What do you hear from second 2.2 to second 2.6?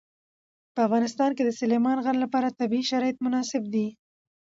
لپاره